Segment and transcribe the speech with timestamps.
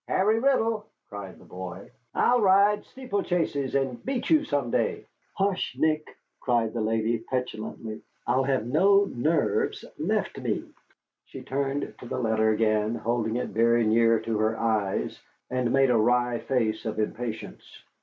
[0.07, 5.05] "Harry Riddle," cried the boy, "I'll ride steeplechases and beat you some day."
[5.37, 10.63] "Hush, Nick," cried the lady, petulantly, "I'll have no nerves left me."
[11.25, 15.91] She turned to the letter again, holding it very near to her eyes, and made
[15.91, 17.83] a wry face of impatience.